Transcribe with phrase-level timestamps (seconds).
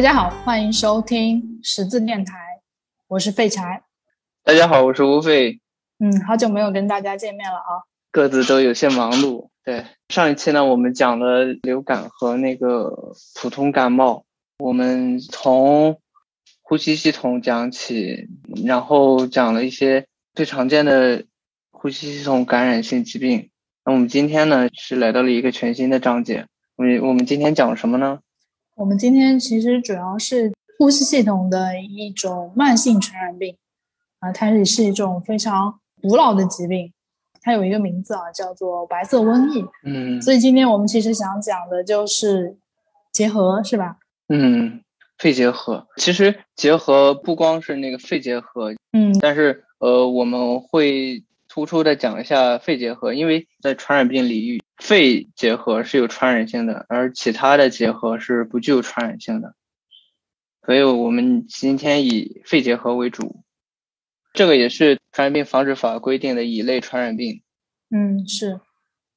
[0.00, 2.32] 大家好，欢迎收听十字电台，
[3.06, 3.82] 我是废柴。
[4.42, 5.60] 大家好，我是吴废。
[5.98, 9.50] 嗯，好久没有跟大家见面了啊，各自都有些忙碌。
[9.62, 14.24] 对，上一期呢，我们讲了流感和那个普通感冒，
[14.60, 16.00] 我们从
[16.62, 18.26] 呼吸系统讲起，
[18.64, 21.26] 然后讲了一些最常见的
[21.72, 23.50] 呼吸系统感染性疾病。
[23.84, 26.46] 那我们今天呢，是来到了一个全新的章节。
[26.76, 28.20] 我们我们今天讲什么呢？
[28.80, 33.54] 我们今天其实主要是呼吸系统的一种慢性传染病，
[34.20, 36.90] 啊，它也是一种非常古老的疾病，
[37.42, 39.62] 它有一个名字啊，叫做白色瘟疫。
[39.84, 42.56] 嗯，所以今天我们其实想讲的就是
[43.12, 43.98] 结核，是吧？
[44.30, 44.80] 嗯，
[45.18, 45.86] 肺结核。
[45.98, 54.62] 其实结核不光是那个肺结核，嗯，但是呃，我们会突出的讲一下肺结核，因为在传染病领域。
[54.78, 59.54] 肺结核是有传染性的，而其他的结核是不具有传染性的，
[60.64, 63.42] 所以我们今天以肺结核为主。
[64.32, 67.42] 这个也是传染病防治法规定的乙类传染病。
[67.90, 68.58] 嗯，是。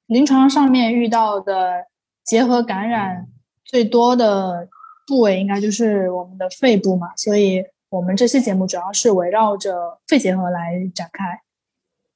[0.06, 1.86] 临床上面遇到的
[2.26, 3.28] 结核感染
[3.64, 4.68] 最多的
[5.08, 11.40] 部位应该就是我们的肺部嘛，所以我们这期节目主要是围绕着肺结核来展开。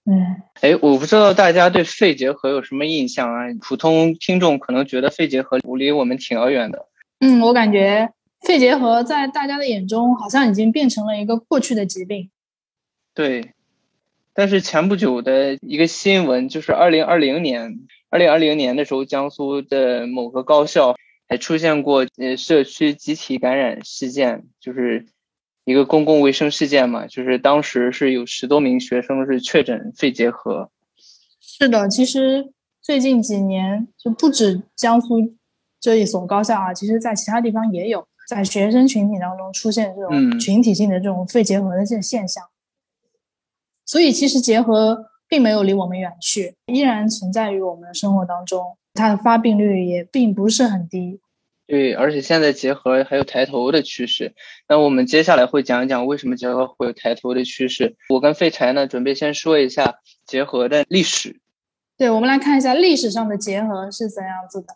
[0.10, 3.44] 嗯，哎，我不知道大家对肺结核有什么印象啊？
[3.60, 6.88] 普通听众可能觉得肺结核离我们挺遥远的。
[7.20, 12.30] 嗯，我感觉肺结核在大家的眼中好像已经变成了一个过去的疾病。
[13.14, 13.52] 对，
[14.34, 20.96] 但是前不久的一个新闻，就是二零二零年，二零二零年的时候，江苏的某个高校
[21.28, 25.06] 还出现过呃社区集体感染事件，就是。
[25.68, 30.72] 一个公共卫生事件嘛，就是当时是有十多名学生是确诊肺结核。
[31.42, 35.36] 是的，其实最近几年就不止江苏
[35.82, 42.42] 这一所高校啊，其实在其他地方也有在学生群体当中出现这种群体性的这种肺结核的这现象。
[43.86, 51.20] 所以其实结核并没有离我们远去，依然存在于我们的生活当中，它的发病率也并不是很低。
[51.68, 54.34] 对，而且现在结合还有抬头的趋势。
[54.70, 57.98] 那我们接下来会讲一讲为什么结合会有抬头的趋势。
[58.08, 61.42] 我跟废柴呢，准备先说一下结合的历史。
[61.98, 64.68] 对，我们来看一下历史上的结合是怎样子的。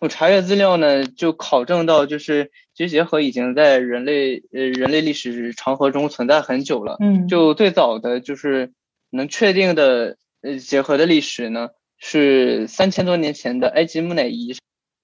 [0.00, 6.96] 我查阅资料呢，就考证到，就是其实结合已经在人类呃人类历史长河中存在很久了。
[7.00, 8.72] 嗯，就最早的就是
[9.10, 14.56] 能确定的呃结合的历史呢，是三千多年前的埃及木乃伊。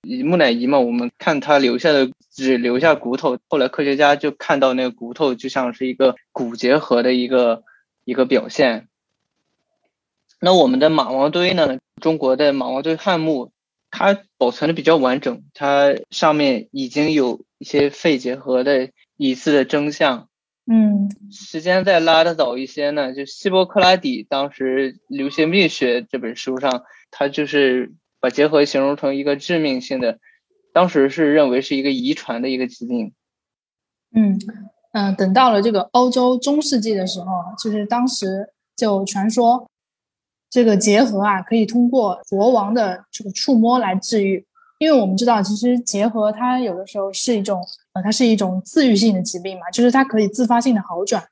[0.04, 7.62] 木乃伊嘛，我们看他留下的只留下骨头，后来科学家就看到那个骨头就像是一个骨结核的一个
[8.04, 8.88] 一个表现。
[10.41, 11.78] 那我们的马王堆呢？
[12.00, 13.50] 中国的马王堆汉墓，
[13.91, 20.28] 它保存的比较完整，它上面已经有一些肺结核的疑似的征象。
[20.66, 27.93] 嗯，时间再拉的早一些呢，就希波克拉底当时《流行病学》这本书上，他就是。
[28.24, 30.18] 把结核形容成一个致命性的，
[30.72, 33.12] 当时是认为是一个遗传的一个疾病。
[34.16, 34.40] 嗯
[34.94, 37.26] 嗯，等到了这个欧洲中世纪的时候，
[37.62, 39.68] 就是当时就传说
[40.48, 44.42] 这个结核啊可以通过国王的这个触摸来治愈，
[44.78, 51.22] 因为我们知道其实结核它有的时候是一种呃它是一种自愈性的疾病嘛，就是它可以自发性的好转，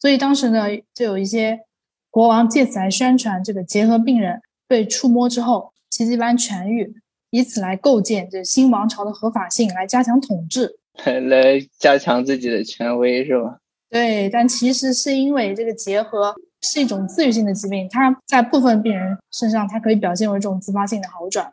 [0.00, 1.60] 所以当时呢就有一些
[2.08, 5.74] 国王借此来宣传这个结核病人被触摸之后。
[6.00, 6.94] 奇迹般痊愈，
[7.28, 10.78] 以此来构建这新王朝的合法性，来加强统治，
[11.28, 13.58] 来加强自己的权威，是吧？
[13.90, 21.52] 对，但其实是因为这个结核是一种自愈性的疾病，它在部分病人身上，它可以表现为这种自发性的好转，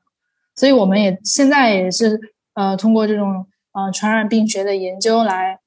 [0.55, 2.17] 所以我们也现在也是
[2.53, 5.59] 呃通过这种呃传染病学的研究来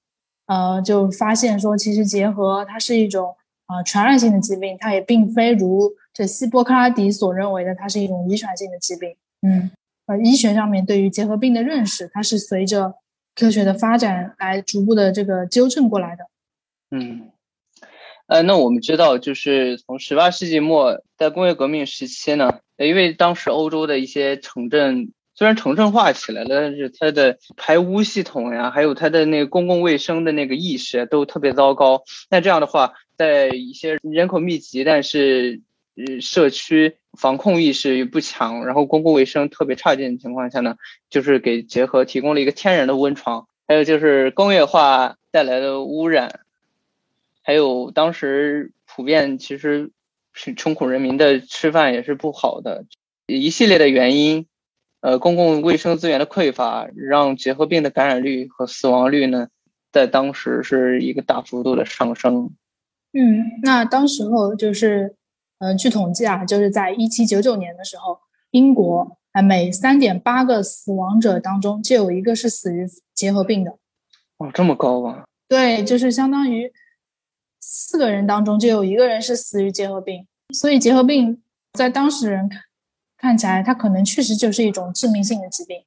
[0.47, 3.37] 呃就发现说，其实结核它是一种
[3.67, 5.93] 啊传染性的疾病，它也并非如。
[6.13, 9.15] 这希波克拉底所认为的，它是一种遗传性的疾病。
[9.43, 9.71] 嗯，
[10.07, 12.95] 呃，医学上面对于结核病的认识，它是随着
[13.35, 16.27] 科学的发展来逐步的这个纠正过来的。
[16.91, 17.31] 嗯，
[18.27, 32.03] 呃，那我们知道，就是从十八世纪末，在工业革命时期呢，因为当时欧洲的一些城镇虽然城镇化起来了，但是它的排污系统呀，还有它的那个公共卫生的那个意识都特别糟糕。
[32.29, 35.63] 那这样的话，在一些人口密集，但是，
[36.21, 40.77] 社区防控意识不强，然后公共卫生特别差劲的情况下呢，
[41.09, 43.47] 就是给结核提供了一个天然的温床。
[43.67, 46.41] 还有就是工业化带来的污染，
[47.43, 49.93] 还有当时普遍其实
[50.33, 52.85] 是穷苦人民的吃饭也是不好的，
[53.27, 54.47] 一系列的原因
[55.01, 59.49] 呃，公共卫生资源的匮乏，让结核病的感染率和死亡率呢，
[59.93, 62.51] 在当时是一个大幅度的上升。
[63.13, 65.15] 嗯，那当时候就是，
[65.61, 68.19] 呃，据统计啊，就是在一七九九年的时候，
[68.51, 72.85] 英国啊每三点八个死亡者当中就有一个是死于
[73.15, 73.77] 结核病的。
[74.39, 75.25] 哇，这么高啊！
[75.49, 76.73] 对，就是相当于
[77.61, 81.43] 四个人当中就有一个人是死于结核病，所以结核病
[81.75, 82.63] 在当事人看
[83.19, 85.85] 看起来，它可能确实就是一种致命性的疾病。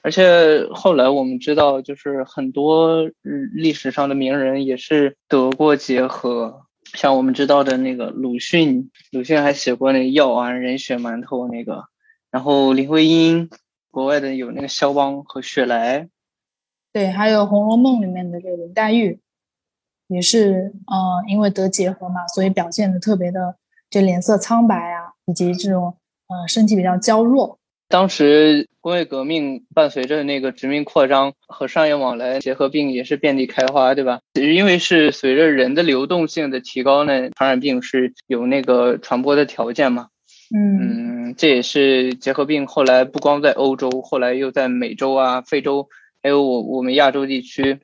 [0.00, 3.04] 而且后来我们知道，就是很多
[3.52, 6.62] 历史上的名人也是得过结核，
[6.94, 11.84] 像我们知道的那个鲁迅，鲁迅还写过那个药丸人血馒头那个，
[12.30, 13.48] 然后林徽因，
[13.90, 16.08] 国外的有那个肖邦和雪莱，
[16.92, 19.20] 对，还有《红楼梦》里面的这个林黛玉，
[20.08, 23.56] 也是呃因为得结核嘛，所以表现的特别的
[23.88, 25.96] 就脸色苍白啊，以及这种
[26.26, 27.59] 呃身体比较娇弱。
[27.90, 34.20] 当时工业革命伴随着那个殖民扩张和商业往来，结核病也是遍地开花，对吧？
[34.34, 40.06] 因为是随着人的流动性的提高呢，传染病是有那个传播的条件嘛。
[40.54, 45.88] 嗯，这也是结核病后来不光在欧洲，后来又在美洲啊、非洲，
[46.22, 47.80] 还有我我们亚洲地区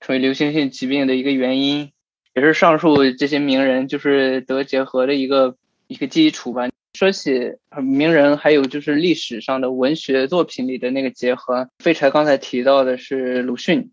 [0.00, 1.92] 成为流行性疾病的一个原因，
[2.34, 5.54] 也是上述这些名人就是得结核的一个
[5.86, 6.68] 一个基础吧。
[6.96, 11.68] 说起名人，还有就是历史上的文学作品里的那个结合。
[11.78, 13.90] 废柴刚才提到的是鲁迅，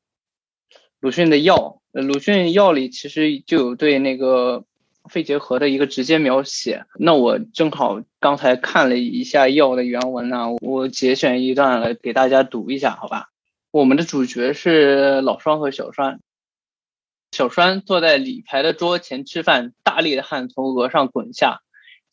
[1.02, 4.64] 鲁迅的药，鲁迅药里其实就有对那个
[5.10, 6.86] 肺结核的一个直接描写。
[6.98, 13.32] 那我正好刚才看了一下药的原文呢，我节选一段来给大家读一下，好吧？
[13.72, 16.22] 我们的主角是老双和小栓。
[17.32, 21.63] 小栓坐在里排的桌前吃饭，大力的汗从额上滚下。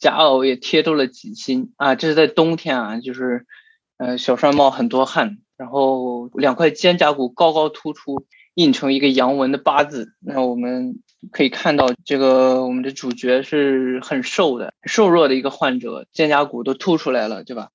[0.01, 3.45] 夹袄也贴住了脊心啊，这是在冬天啊，就是，
[3.99, 8.25] 呃，小栓冒很多汗，然后两块肩胛骨高高突出，
[8.55, 10.15] 印成一个阳文的八字。
[10.19, 11.01] 那我们
[11.31, 17.69] 可以看到，这个我们的主角是很瘦的、瘦弱的一个患者，肩胛骨都凸出来了，对吧？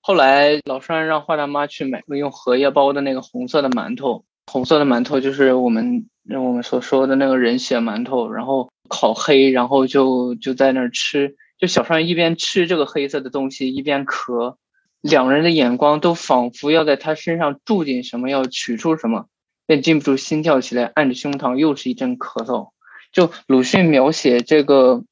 [0.00, 11.36] 后来老栓让华大妈去买个用荷叶包的那个红色的馒头，红色的馒头就是我们我们所说的那个人血馒头，然后烤黑，然后就就在那儿吃。
[11.58, 14.56] 就小栓一边吃这个黑色的东西，一边咳，
[15.00, 19.26] 两人的眼光都仿佛要在他身上注进什么，要取出什么，
[19.66, 22.70] 便禁不住心跳起来，按着胸膛又是一阵咳嗽。
[23.10, 25.02] 就鲁迅描写这个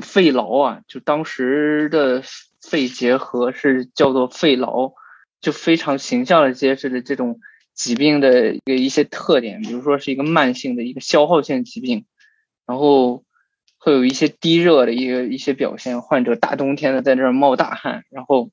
[0.00, 2.22] 肺痨啊，就当时的
[2.62, 4.94] 肺结核是叫做肺痨，
[5.42, 7.40] 就非常形象的揭示了这种
[7.74, 12.06] 疾病的一个一些特点，比如说是一个慢性的一个消耗性疾病，
[12.64, 13.22] 然后。
[13.84, 18.48] 会有一些低热的一个一些表现，患者大冬天的在这儿冒大汗，然后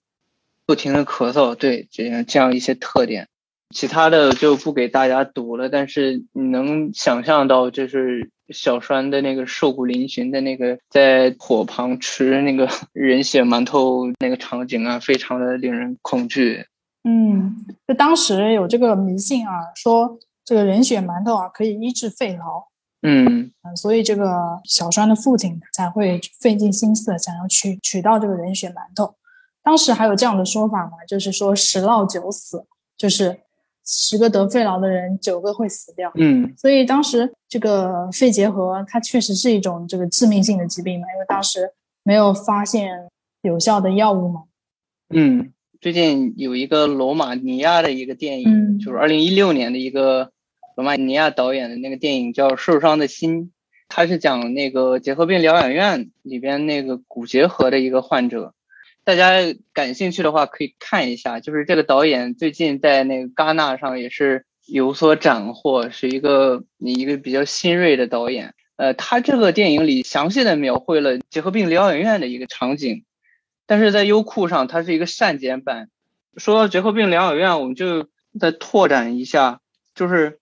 [0.66, 3.30] 不停的咳嗽，对这样这样一些特点，
[3.73, 5.69] 其他的就不给大家读了。
[5.69, 16.66] 但是你能想象到，就是小栓的那个瘦骨嶙峋的那个在火旁吃那个人血馒头那个场景啊，非常的令人恐惧。
[17.06, 17.56] 嗯，
[17.88, 22.66] 就当时有这个迷信啊，说这个人血馒头啊可以医治肺痨。
[23.04, 29.16] 嗯所以这个小栓的父亲才会费尽心思想要取取到这个人血馒头。
[29.64, 32.64] 当时还有这样的说法嘛，就是说十闹九死，
[32.96, 33.40] 就是
[33.84, 36.12] 十个得肺痨的人九个会死掉。
[36.16, 41.72] 嗯，所以当时这个肺结核它确实是一种这个致命性的疾病嘛，因为当时
[42.04, 43.10] 没有发现
[43.42, 44.44] 有效的药物嘛。
[45.10, 50.31] 嗯，最近有一个罗马尼亚的一个电影，就是二零一六年的一个。
[50.75, 53.45] 罗马尼亚导演的那个电影叫《受伤的心》，
[53.87, 58.54] 他是讲那个结核病疗养院里边那个骨结核的一个患者。
[59.04, 59.40] 大家
[59.73, 68.54] 感兴趣的话可以看一下，就是这个导演最近在那个戛纳上也是有所斩获，是一个一个比较新锐的导演。
[68.75, 73.04] 呃，他这个电影里详细的描绘了结核病疗养院的一个场景，
[73.66, 75.90] 但是在优酷上它是一个删减版。
[76.37, 78.07] 说到结核病疗养院，我们就
[78.40, 79.59] 再拓展一下，
[79.95, 80.41] 就是。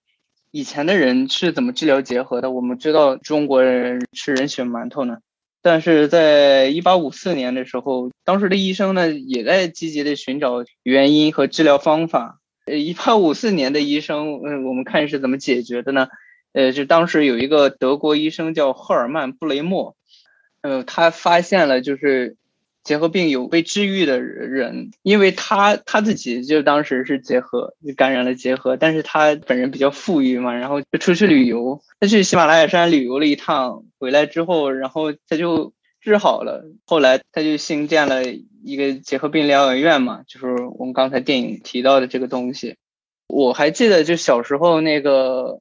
[0.52, 2.50] 以前的人是怎么治疗结核的？
[2.50, 5.18] 我们知道中国人吃人血馒头呢，
[5.62, 12.40] 但是在一八五四年的时候，当时的医生呢也在积极的寻找原因和治疗方法。
[12.66, 16.08] 呃，一八五四年的医生，嗯，我们看是怎么解决的呢？
[16.52, 19.94] 呃，就当时有一个德国医生叫赫尔曼布雷默，
[20.62, 22.36] 呃，他发现了就是。
[22.90, 36.64] 结核病有被治愈的人，因为他他自己就当时是结核，就感染了结核，但是他本人比较富裕嘛，然后就出去旅游，他去喜马拉雅山旅游了一趟，回来之后，然后他就治好了。
[36.84, 38.24] 后来他就新建了
[38.64, 42.74] 一个结核病疗养院嘛，就是我们刚才电影提到的这个东西。
[43.28, 45.60] 我还记得就小时候那个，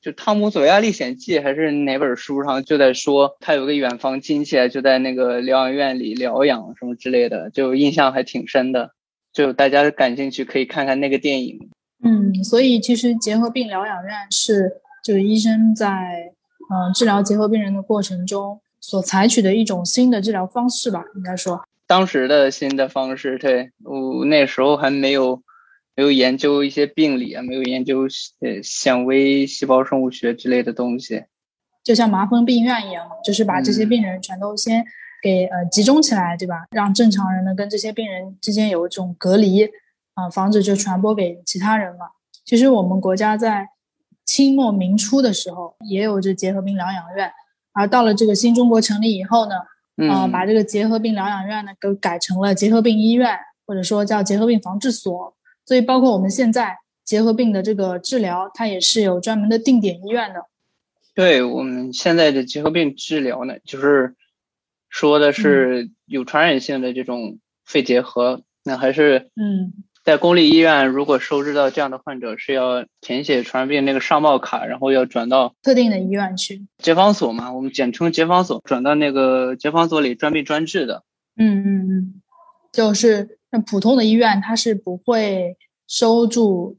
[0.00, 8.92] 就《汤姆索亚历险记》还是哪本书上就在说，他有个远房亲戚就在那个疗养院里疗养什么之类的，就印象还挺深的。
[9.32, 11.68] 就大家感兴趣可以看看那个电影。
[12.02, 14.72] 嗯，所以其实结核病疗养院是
[15.04, 16.32] 就是医生在
[16.72, 23.36] 嗯治疗结核病人的过程中所采取的一种新的治疗方式吧，应该说当时的新的方式。
[23.36, 25.42] 对，我那时候还没有
[26.00, 28.04] 没有研究一些病理啊，没有研究
[28.40, 31.24] 呃显微细胞生物学之类的东西，
[31.84, 34.82] 就像麻风病院一样，就是把这些病人全都先
[35.22, 36.64] 给呃集中起来，对吧？
[36.70, 39.68] 让正常人呢跟这些病人之间有一种隔离。
[40.14, 42.06] 啊，防止就传播给其他人嘛。
[42.46, 43.68] 其实我们国家在
[44.24, 47.30] 清末明初的时候也有这结核病疗养院，
[47.74, 49.56] 而到了这个新中国成立以后呢，
[50.10, 55.36] 啊，把这个结核病疗养院呢给改成了结核病医院，或者说叫结核病防治所。
[55.70, 60.46] 所以包括我们现在结核病的这个治疗，它也是有专门的定点医院的。
[61.14, 64.16] 对我们现在的结核病治疗呢，就是
[64.88, 69.84] 说的是有传染性的这种肺结核，那还是嗯。
[70.02, 81.04] 在公立医院，如果收治到这样的患者，是要填写传染病那个上报卡，然后要转到特定的医院去结防所嘛，我们简称结防所，转到那个结防所里专病专治的。
[81.36, 82.22] 嗯嗯嗯，
[82.72, 86.78] 就是那普通的医院，它是不会收住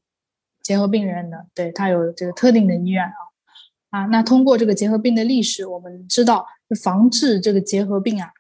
[0.62, 3.14] 结核病人的，对，它有这个特定的医院啊
[3.90, 4.06] 啊。
[4.08, 6.46] 那通过这个结核病的历史，我们知道，
[6.82, 8.32] 防治这个结核病啊，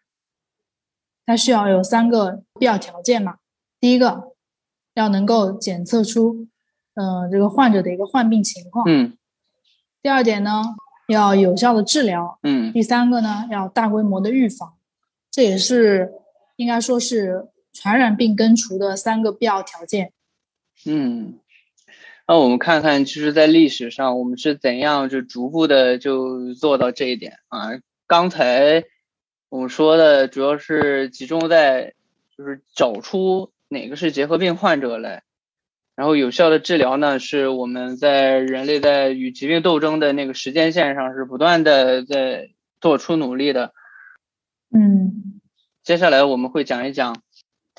[1.25, 3.37] 它需要有三个必要条件嘛，
[3.79, 4.31] 第一个。
[4.93, 6.49] 要能够检测出，
[6.95, 8.83] 嗯，这个患者的一个患病情况。
[8.89, 9.17] 嗯。
[10.01, 10.61] 第二点呢，
[11.07, 12.37] 要有效的治疗。
[12.43, 12.73] 嗯。
[12.73, 14.73] 第三个呢，要大规模的预防，
[15.31, 16.11] 这也是
[16.57, 20.13] 应该说是传染病根除的三个必要条件。
[20.85, 21.39] 嗯。
[22.27, 27.71] 那我们看看，其实，在历史上，我们是怎样就逐步的就做到这一点啊？
[28.07, 28.85] 刚才
[29.49, 31.93] 我们说的主要是集中在
[32.37, 33.51] 就是找出。
[33.67, 35.23] 哪个是结核病患者来？
[35.95, 37.19] 然后有效的治疗呢？
[37.19, 42.49] 是我们在人类在与疾病斗争的那个时间线上是不断的在
[42.79, 43.73] 做出努力的。
[44.73, 45.41] 嗯，
[45.83, 47.21] 接下来我们会讲一讲，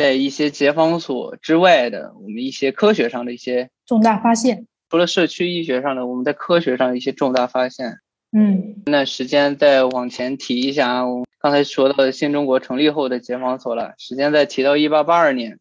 [0.02, 4.66] 在一些结防所之外的我们一些科学上的一些重大发现。
[4.90, 7.99] 除了社区医学上的，我们在科学上一些重大发现。
[8.37, 15.59] 嗯，那时间再往前提一下啊，我刚才说到新中国成立后的解放所了，时间再提到一八八二年。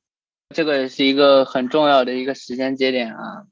[0.56, 3.46] 这个是一个很重要的一个时间节点啊，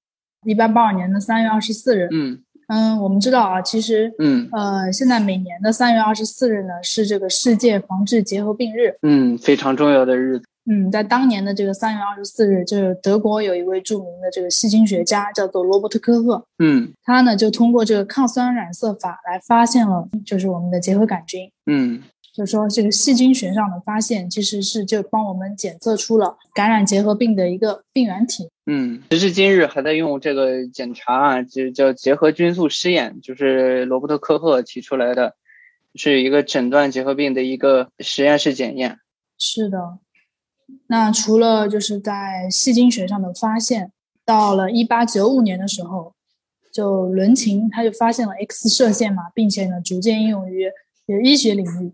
[0.43, 2.07] 一八八二年的三月二十四日。
[2.11, 8.95] 嗯嗯，我们知道啊，其实嗯呃，现在每年的三月二十四日呢是这个世界防治结核病日。
[9.01, 10.45] 嗯，非常重要的日子。
[10.65, 16.43] 嗯，在当年的这个三月二十四日，就是德国有一位著名的这个细菌学家叫做罗伯特科赫。
[16.59, 21.51] 嗯，他呢就通过这个抗酸染色法来发现了，就是我们的结核杆菌。
[21.65, 22.01] 嗯。
[22.31, 28.47] 就是说，这个细菌学上的发现，其实是就帮我们检测出了感染结核病的一个病原体。
[28.65, 35.35] 嗯，时至今日还在用这个检查啊，就叫结核菌素试验，就是罗伯特科赫提出来的，
[35.95, 38.99] 是一个诊断结核病的一个实验室检验。
[39.37, 39.77] 是的，
[40.87, 43.91] 那除了就是在细菌学上的发现，
[44.25, 46.13] 到了一八九五年的时候，
[46.71, 50.71] 就伦琴他就发现了 X 射线嘛，并且呢，逐渐应用于
[51.23, 51.93] 医学领域。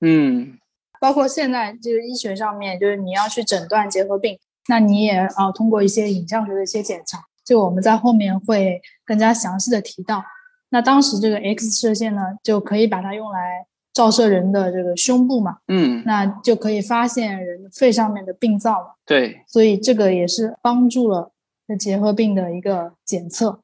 [0.00, 0.58] 嗯，
[1.00, 4.38] 包括现在这个医学上面，就是你要去诊断结核病，
[4.68, 10.22] 那你也啊通过一些影像学的一些检查，就我们在后面会更加详细的提到。
[10.70, 21.32] 那当时这个 X 射线呢，就可以把它用来照射人的这个胸部嘛，嗯，那就可以发现人肺上面的病灶嘛，对，所以这个也是帮助了
[21.66, 23.58] 这结核病的一个检测。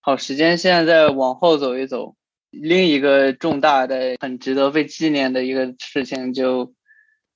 [0.00, 2.16] 好，时间现在再往后走一走。
[2.50, 6.72] 另一个重大的、很值得被纪念的一个事情就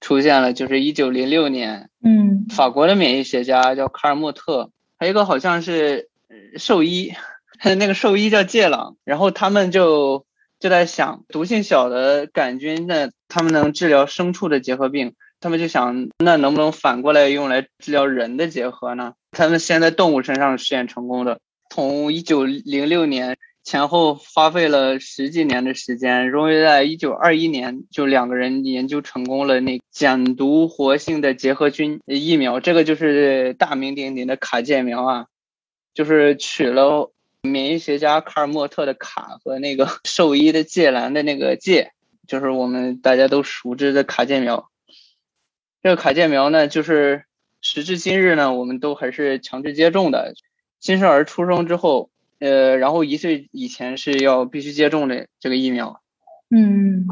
[0.01, 6.09] 出现了，就是一九零六年，嗯，法国的免疫学家叫卡尔莫特，还有一个好像是
[6.57, 7.13] 兽医，
[7.79, 10.25] 那个兽医叫介朗，然后他们就
[10.61, 19.15] 就在想，毒性小的杆菌，那他们能治疗牲畜的结核病，他们就想，那能不能反过来用来治疗人的结核呢？
[19.33, 21.41] 他们先在动物身上实验成功的，
[21.71, 23.37] 从一九零六年。
[23.63, 35.27] 前后花费了十几年的时间，终于在一九二一年，就两个人研究成功了那减毒活性的结核菌疫苗，这个就是大名鼎鼎的卡介苗啊，
[35.93, 41.93] 就是取了免疫学家卡尔莫特的卡和那个兽医的介兰的那个介，
[42.27, 44.71] 就是我们大家都熟知的卡介苗。
[45.83, 47.25] 这个卡介苗呢，就是
[47.63, 50.35] 时至今日呢，我们都还是强制接种的。
[50.81, 56.01] 新生儿出生之后，呃，然后一岁以前是要必须接种的这个疫苗。
[56.51, 57.07] 嗯，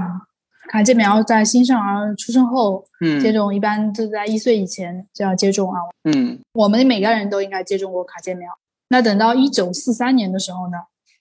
[0.69, 5.81] 卡介苗在新生儿出生后嗯接种，一般就在一岁以前就要接种啊。
[6.05, 8.51] 嗯我们每个人都应该接种过卡介苗。
[8.89, 10.79] 那等到一九四三年的时候呢，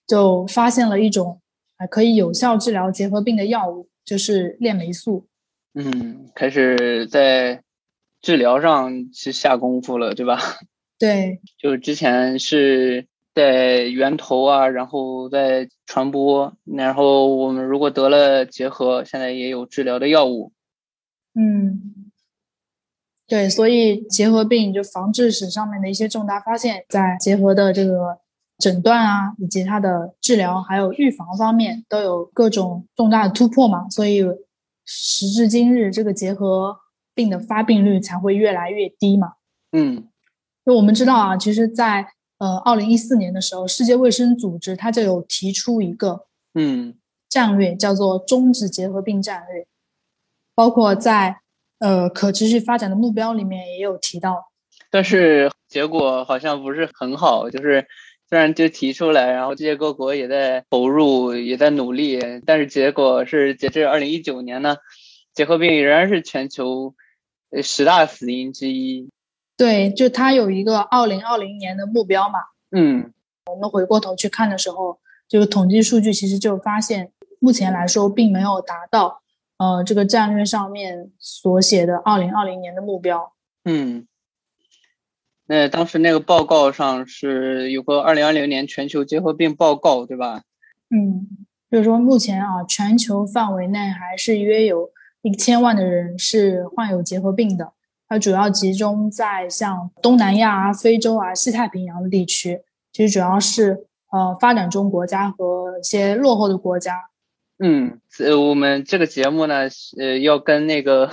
[0.08, 1.42] 就发现了一种
[1.78, 5.28] 啊可以有效治疗结核病的药物，就是链霉素。
[5.74, 7.62] 嗯，开始在
[8.22, 10.40] 治疗上是下功夫了，对吧？
[10.98, 13.06] 对，就是之前是
[13.36, 20.54] 在源头啊，然后在传播，然后我们如果得了结核，现在也有治疗的药物。
[21.36, 22.07] 嗯，
[23.28, 28.20] 对，所以结核病就防治史上面的一些重大发现，在结核的这个
[28.58, 33.90] 诊断啊，以及它的治疗还有预防方面，都有各种重大的突破嘛。
[33.90, 34.24] 所以
[34.86, 36.78] 时至今日，这个结核
[37.14, 39.34] 病的发病率才会越来越低嘛。
[39.74, 40.08] 嗯
[40.66, 42.08] 就我们知道啊，其实在，
[42.38, 46.96] 呃二零一四年的时候，世界卫生组织它就有提出一个嗯
[47.28, 49.68] 战略，叫做终止结核病战略，
[50.56, 51.42] 包括在
[51.80, 54.52] 呃可持续发展的目标里面也有提到。
[54.90, 57.86] 但是结果好像不是很好，就是
[58.30, 64.78] 虽然就提出来，然后世界各国也在投入，也在努力，但是结果是截至二零一九年呢，
[65.34, 66.96] 结核病仍然是全球
[67.52, 69.10] 呃十大死因之一。
[69.58, 72.40] 对，就它有一个二零二零年的目标嘛。
[72.72, 73.12] 嗯
[73.52, 79.22] 我们回过头去看的时候，这个统计数据其实就发现，目前来说并没有达到
[79.58, 83.34] 呃这个战略上面所写的二零二零年的目标。
[83.65, 84.08] 嗯，
[85.48, 90.43] 那当时那个报告上是有个二零二零年全球结核病报告，对吧？
[90.89, 91.28] 嗯，
[91.70, 94.89] 就是说目前啊，全球范围内还是约有
[95.22, 97.74] 一千万的人是患有结核病的。
[98.10, 102.62] 它主要集中在像东南亚啊、非洲啊、西太平洋的地区，
[102.93, 107.10] 其实主要是呃发展中国家和一些落后的国家。
[107.60, 109.67] 嗯，呃，我们这个节目呢，
[109.98, 111.12] 呃，要跟那个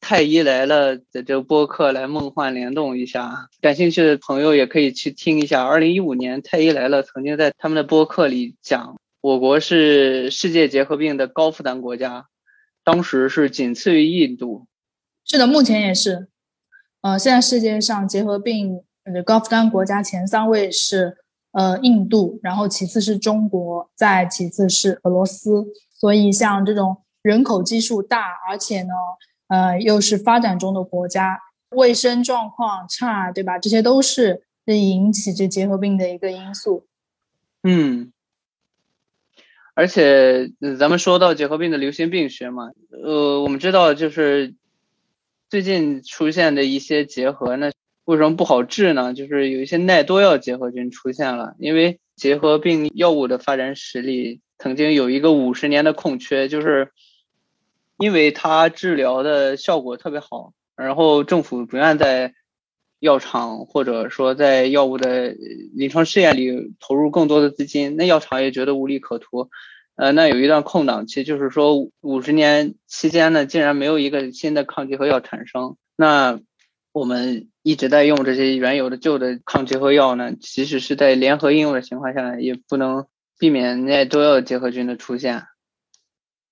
[0.00, 3.48] 太医来了的这个播客来梦幻联动一下。
[3.60, 5.64] 感兴趣的朋友也可以去听一下。
[5.64, 12.26] 二零一五年太医来了曾经在他们的播客里讲，我国是世界结核病的高负担国家，
[12.84, 14.66] 当时是仅次于印度。
[15.24, 16.28] 是的，目前也是。
[17.00, 21.16] 呃，现在世界上结核病的高负担国家前三位是
[21.52, 25.66] 呃印度，然后其次是中国，再其次是俄罗斯。
[25.94, 28.92] 所以像这种人口基数大，而且呢，
[29.46, 31.38] 呃，又是发展中的国家，
[31.70, 33.58] 卫生状况差，对吧？
[33.58, 36.86] 这些都是引起这结核病的一个因素。
[37.62, 38.12] 嗯，
[39.74, 44.54] 而且咱们说到结核病的流行病学嘛，呃，我们知道就是
[45.48, 47.70] 最近出现的一些结核呢，
[48.04, 49.14] 为什么不好治呢？
[49.14, 56.90] 就是有一些耐多药结核菌出现了，因为结核病药物的发展史里曾经有一个五十年的空缺，就是
[57.98, 62.34] 因为它治疗的效果特别好，然后政府不愿在
[62.98, 65.34] 药厂或者说在药物的
[65.74, 69.48] 临床试验里投入更多的资金，那药厂也觉得无利可图。
[69.94, 75.76] 呃，那有一段空档期，就是说五十年期间呢，竟然没有一个新的抗结核药产生。
[75.96, 76.40] 那
[76.92, 83.06] 我们一直在用这些原有的旧的抗结核药呢，即使是在联合应用的情况下，也不能
[83.38, 85.44] 避免耐多药结核菌的出现。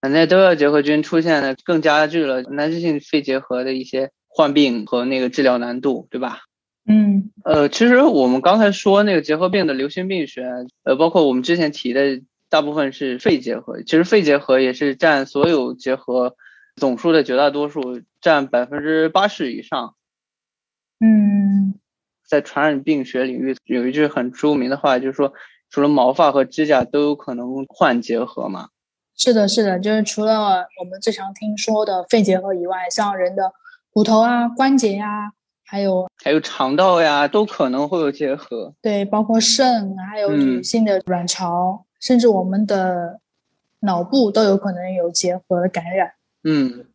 [0.01, 6.41] 耐多药结核菌出现呢，更加剧了难治性肺结核的一些患病和那个治疗难度，对吧？
[6.89, 10.49] 嗯呃，其实我们刚才说那个结核病的流行病学，
[10.85, 16.35] 呃，包括我们之前提的大部分是肺结核，其实肺结核也是占所有结核
[16.77, 19.95] 总数的绝大多数，占百分之八十以上。
[21.01, 21.75] 嗯
[22.29, 25.33] 在传染病学领域有一句很著名的话，就是说，
[25.69, 28.69] 除了毛发和指甲都有可能患结核嘛。
[29.17, 33.53] 是的，是的，就是除了我们最常听说的肺结核以外，像人的
[33.93, 35.33] 骨头啊、关节呀、
[35.65, 38.73] 还有还有肠道呀，都可能会有结核。
[38.81, 43.21] 对，包括肾，还有嗯女性的卵巢，甚至我们的
[43.81, 46.13] 脑部都有可能有结核的感染。
[46.45, 46.87] 嗯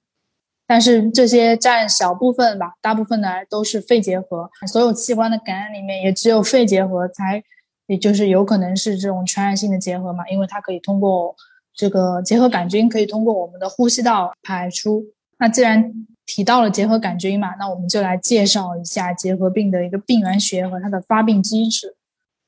[0.67, 4.49] 但是这些占小部分吧，大部分呢都是肺结核。
[4.67, 7.43] 所有器官的感染里面，也只有肺结核才，
[7.87, 11.35] 也就是有可能是这种传染性的结核嘛，因为它可以通过
[11.73, 15.03] 这个结核杆菌可以通过我们的呼吸道排出。
[15.37, 15.93] 那既然
[16.25, 21.95] 提到了结核杆菌嘛，那我们就来介绍一下结核病的一个病原学和它的发病机制。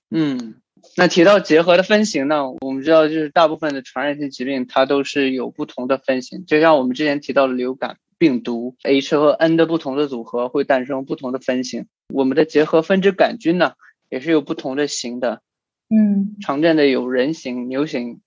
[0.10, 0.56] 嗯，
[0.96, 11.88] 那提到结核的分型呢，我们知道就是大部分的传染性疾病它都是有不同的分型，就像我们之前提到的流感，病毒，H 和 N 的不同的组合会诞生不同的分型。
[12.14, 13.74] 我们的结核分支杆菌呢，
[14.10, 15.42] 也是有不同的型的，
[15.90, 18.22] 嗯常见的有人型、牛型、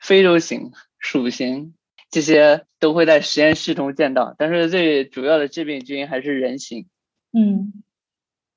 [0.00, 1.74] 非洲型、鼠型，
[2.10, 4.34] 这些都会在实验室中见到。
[4.38, 6.86] 但是最主要的致病菌还是人型。
[7.32, 7.72] 嗯，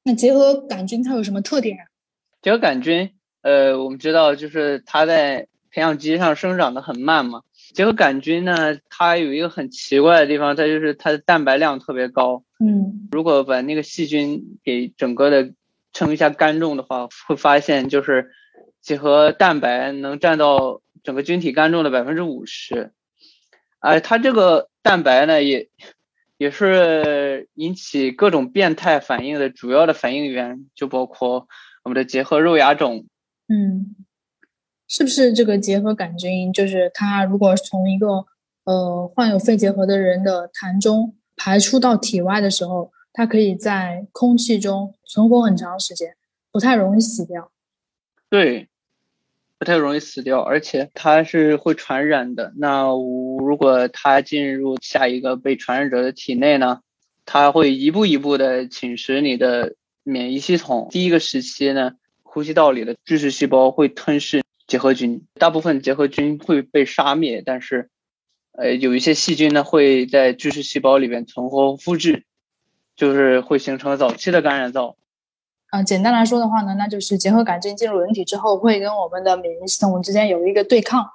[0.04, 1.86] 那结核杆菌它有什么特点啊？
[2.42, 7.44] 结核杆菌，呃，我们知道就是它在培养基上生长的很慢嘛。
[7.74, 12.44] 结核杆菌呢，它有一个很奇怪的地方，它就是它的蛋白量特别高。
[12.60, 15.54] 嗯如果把那个细菌给整个的
[15.92, 18.32] 称一下干重的话，会发现就是
[18.82, 22.92] 结核蛋白能占到整个菌体干重的百分之五十。
[23.80, 25.70] 哎它这个蛋白呢，也
[26.38, 31.48] 也是引起各种变态反应的主要的反应源，就包括
[31.84, 33.06] 我们的结核肉芽肿。
[33.48, 33.96] 嗯，
[34.96, 38.28] 是不是这个结核杆菌，就是它如果从一个
[38.64, 46.16] 呃患有肺结核的人的痰中排出到体外的时候，它可以在空气中存活很长时间，
[46.52, 47.50] 不太容易死掉。
[48.30, 48.70] 对，
[49.58, 52.54] 不太容易死掉，而且它是会传染的。
[52.58, 52.84] 那
[53.40, 56.82] 如果它进入下一个被传染者的体内呢，
[57.26, 60.88] 它会一步一步的侵蚀你的免疫系统。
[60.92, 64.43] 第一个时期呢，呼吸道里的巨噬细胞会吞噬
[64.74, 67.92] 结核菌，大部分结核菌会被杀灭，但是，
[68.54, 72.26] 呃，有一些细菌呢会在巨噬细胞里边存活复制，
[72.96, 74.96] 就是会形成早期的感染灶。
[75.68, 81.08] 啊、简单来说的话呢，那就是结核杆菌进入人体之后，会跟我们的免疫系统之间有一个对抗，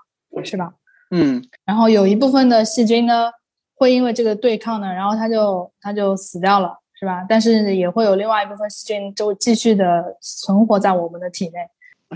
[0.44, 0.74] 是吧？
[1.10, 3.32] 嗯，然后有一部分的细菌呢，
[3.74, 7.26] 会因为这个对抗呢，然后它就它就死掉了，是吧？
[7.28, 11.58] 但是也会有另外一部分细菌就继续的存活在我们的体内。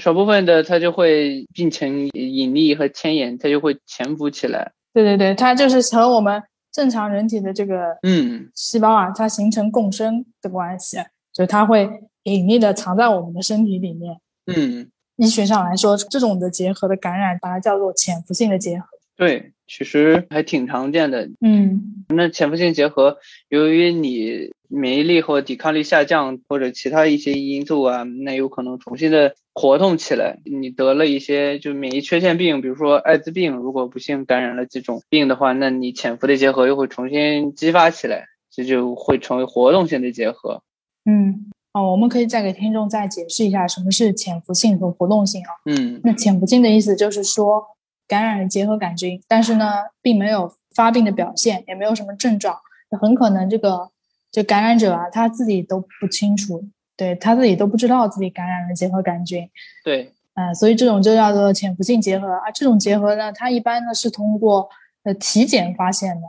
[0.01, 4.73] 少部分的它就会变成隐匿和牵引，它就会潜伏起来。
[4.95, 10.99] 对对对，它就是和我们正常人体的这个嗯，细胞啊，它形成共生的关系，
[11.33, 11.89] 就它会
[12.25, 14.19] 隐匿的藏在我们的身体里面。
[14.47, 18.87] 嗯，医学上来说，这种的结合的感染，把它叫做潜伏性的结合。
[19.17, 21.31] 对，其实还挺常见的。
[21.41, 23.17] 嗯那潜伏性结核，
[23.49, 30.41] 由于你免疫力或抵抗力下降，或者其他一些因素啊，那有可能重新的活动起来。
[30.45, 40.63] 你得了一些就免疫缺陷病，比如说艾滋病，如果不幸感染了这种病的话，那你潜伏的结核又会重新激发起来，这就会成为活动性的结核。
[41.07, 45.51] 嗯，哦，我们可以再给听众再解释一下什么是潜伏性和活动性啊？
[45.65, 47.65] 嗯那潜伏性的意思就是说，
[48.13, 49.65] 感染了结核杆菌，但是呢，
[50.03, 52.55] 并没有发病的表现，也没有什么症状，
[53.01, 53.89] 很可能这个
[54.31, 56.63] 就感染者啊，他自己都不清楚，
[56.95, 59.49] 对他自己都不知道自己感染了结核杆菌，
[59.83, 62.51] 对，啊、所以这种就叫做潜伏性结核啊。
[62.55, 64.69] 这种结核呢，它一般呢是通过
[65.05, 66.27] 呃体检发现的。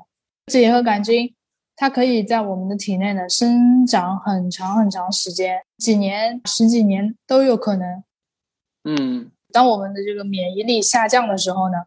[0.48, 1.34] 结核杆菌
[1.76, 8.04] 它可以在我们的体内呢生长很长很长时间，几年、十几年都有可能。
[8.86, 11.86] 嗯，当我们的这个免疫力下降的时候呢，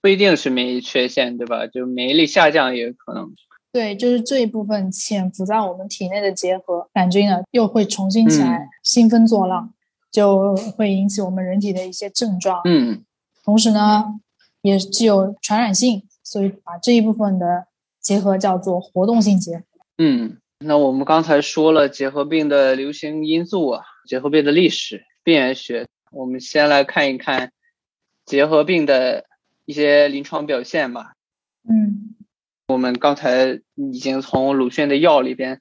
[0.00, 1.66] 不一定是免疫缺陷，对吧？
[1.68, 3.30] 就免疫力下降也有可能。
[3.70, 9.72] 对，就是这一部分潜伏在我们体内的结核杆菌呢，又会重新起来嗯兴风作浪，
[10.10, 12.60] 就会引起我们人体的一些症状。
[12.64, 13.04] 嗯
[13.44, 14.04] 同时呢，
[14.62, 17.66] 也具有传染性，所以把这一部分的
[18.00, 19.64] 结核叫做活动性结核。
[19.98, 25.86] 嗯，那我们刚才说了结核病的流行因素啊，结核病的历史、病原学。
[26.12, 27.52] 我们先来看一看
[28.24, 29.24] 结核病的
[29.64, 31.14] 一些临床表现吧。
[31.68, 32.14] 嗯
[32.68, 35.60] 我们刚才已经从鲁迅的药里边，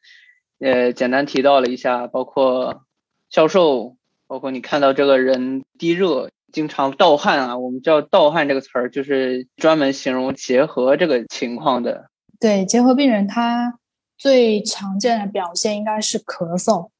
[0.60, 2.86] 呃，简单提到了一下，包括
[3.30, 7.58] 消瘦，包括你看到这个人低热，经常盗汗啊。
[7.58, 12.10] 我们知道“盗汗”这个词儿，就是专门形容结核这个情况的。
[12.40, 13.78] 对，结核病人他
[14.18, 16.90] 最常见的表现应该是咳嗽，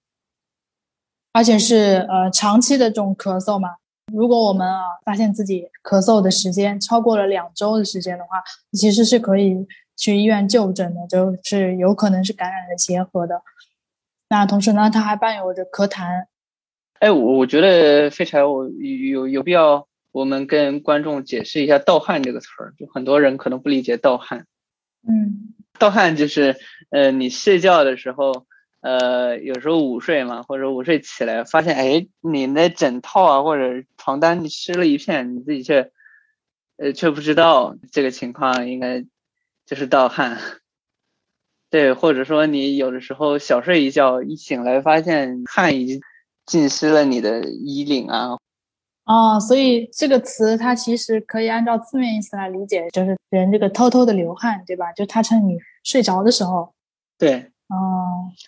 [1.34, 3.70] 而且是呃长期的这种咳嗽嘛。
[4.13, 9.65] 如果我们啊发现自己咳嗽的时间超过了两周的时间的话，其实是可以
[9.96, 13.41] 去医院就诊的，就是有可能是感染的结核的。
[14.30, 16.26] 那同时呢，它还伴有着咳痰。
[17.00, 24.46] 哎，我我觉得废柴，我有有必要我们跟观众解释一下“盗汗”这个词儿，就很多人可能不理解盗汗。
[25.08, 26.58] 嗯盗汗就是，
[26.91, 28.46] 呃，你睡觉的时候，
[28.82, 35.91] 呃，有时候午睡嘛，或者午睡起来，发现，哎，你那枕套啊或者床单湿了一片，你自己却，
[36.78, 39.06] 呃，却不知道这个情况，应该
[39.67, 40.39] 就是盗汗。
[41.70, 46.02] 对，或者说你有的时候小睡一觉，一醒来发现汗已经
[46.48, 48.38] 浸湿了你的衣领啊。
[49.06, 54.91] 哦，所以这个词它其实可以按照字面意思来理解，就是人这个偷偷的流汗，对吧？
[54.94, 56.74] 就他趁你睡着的时候。
[57.20, 57.52] 对。
[57.67, 58.01] 哦。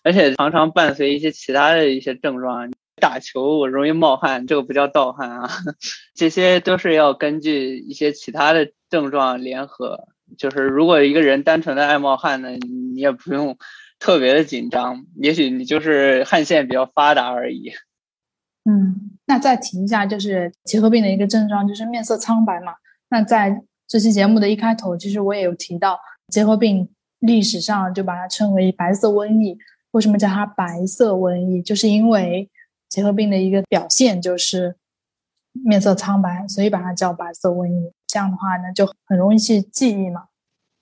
[0.04, 5.50] 而且常常伴随一些其他的一些症状，打球我容易冒汗，这个不叫盗汗啊，
[6.16, 10.08] 这些都是要根据一些其他的症状联合。
[10.38, 13.58] 就是如果一个人单纯的爱冒汗呢，你也不用
[14.00, 17.72] 特别的紧张，也许你就是汗腺比较发达而已。
[18.66, 22.74] 嗯，那再提一下，就是结核病的一个症状，就是面色苍白嘛。
[23.10, 29.56] 那在这期节目的一开头，其实我也有提到，结核病历史上就把它称为白色瘟疫。
[29.94, 31.62] 为什么叫它白色瘟疫？
[31.64, 32.48] 就是因为
[32.88, 34.76] 结核病的一个表现就是
[35.52, 37.92] 面色苍白，所以把它叫白色瘟疫。
[38.06, 40.26] 这样的话呢，就很容易去记忆嘛。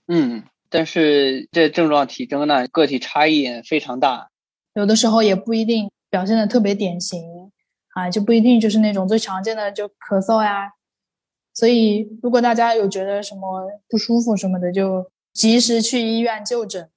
[0.07, 4.29] 嗯，但是这症状体征呢，个体差异也非常大，
[4.73, 7.51] 有的时候也不一定表现的特别典型。
[7.93, 10.71] 啊，就不一定就是那种最常见的就咳嗽呀，
[11.53, 16.89] 所以如果大家有觉得什么不舒服什么的，就及时去医院就诊。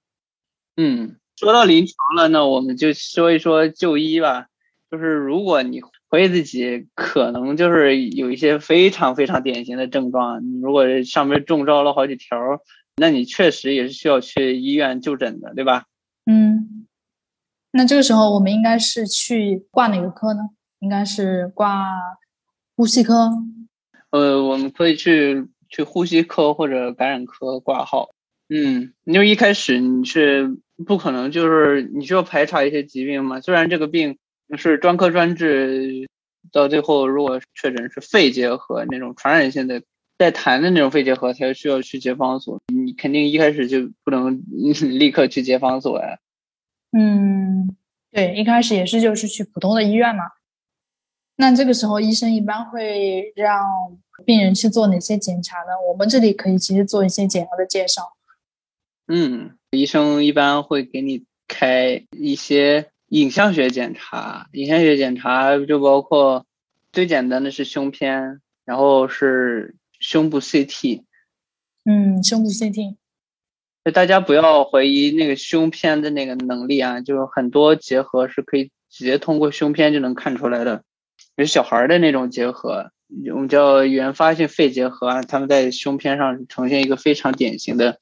[0.76, 4.46] 嗯，说到临床了，那我们就说一说就医吧。
[4.90, 12.38] 就是如果你怀疑自己可能就是有一些非常非常典型的症状，你如果上面中招了好几条，
[12.96, 15.86] 那你确实也是需要去医院就诊的，对吧？
[16.26, 16.86] 嗯，
[17.72, 20.50] 那这个时候我们应该是去挂哪个科呢？
[20.78, 21.86] 应该是挂
[22.76, 23.30] 呼吸科，
[24.10, 28.10] 呃，我们可以去去呼吸科或者感染科挂号。
[28.56, 33.40] 嗯，因为一开始你是不可能，就是你需要排查一些疾病嘛。
[33.40, 34.16] 虽然这个病
[34.56, 36.08] 是专科专治，
[36.52, 39.82] 到最后如果确诊是肺结核那种传染性的
[40.16, 42.60] 带痰的那种肺结核，才需要去接方所。
[42.72, 46.18] 你肯定一开始就不能立刻去接方所呀。
[46.96, 47.74] 嗯，
[48.12, 50.26] 对，一开始也是就是去普通的医院嘛。
[51.36, 53.66] 那这个时候，医生一般会让
[54.24, 55.72] 病人去做哪些检查呢？
[55.88, 58.13] 我们这里可以其实做一些简要的介绍。
[59.06, 66.46] 嗯，医生一般会给你开一些影像学检查，影像学检查就包括
[66.92, 71.02] 最简单的是胸片，然后是胸部 CT。
[71.84, 72.96] 嗯，胸部 CT。
[73.84, 80.82] 就大家不要怀疑那个胸片的那个能力啊，就是很多结合是可以直接通过胸片就能看出来的。
[81.36, 82.90] 有小孩的那种结核，
[83.34, 88.00] 我们叫原发性肺结核啊，他们在胸片上呈现一个非常典型的。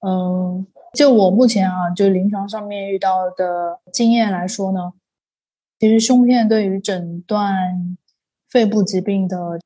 [0.00, 4.92] 嗯，就我目前啊，就临床上面遇到的经验来说呢，
[5.78, 7.96] 其实胸片对于诊断
[8.48, 9.58] 肺部疾病的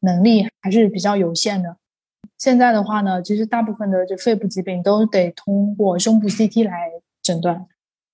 [0.00, 1.76] 能力还是比较有限的。
[2.38, 6.90] 现在的话呢，其实大部分的这肺部疾病都得通过胸部 CT 来
[7.22, 7.66] 诊断。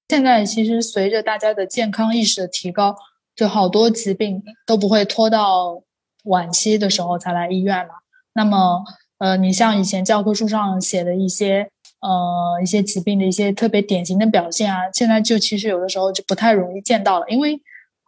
[0.08, 2.96] 现在其实随着大家的健康意识的提高。
[3.36, 5.80] 就好多疾病都不会拖到
[6.24, 7.94] 晚期的时候才来医院了。
[8.34, 8.84] 那么，
[9.20, 17.60] 呃，你像以前教科书上写的一些，呃，一些疾病的一些特别典型的表现啊，现在就其实有的时候就不太容易见到了，因为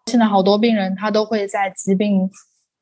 [0.06, 2.30] 现在好多病人他都会在疾病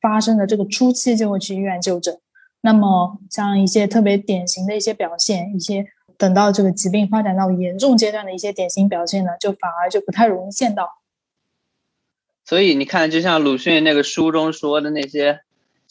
[0.01, 2.17] 发生的这个初期就会去医院就诊。
[2.61, 5.85] 那么，像一些特别典型的一些表现，一些
[6.17, 10.87] 等到这个疾病发展到严重阶段的一些典型表现呢，就反而就不太容易见到。
[12.45, 15.41] 所以你看，就像鲁迅那个书中说的那些，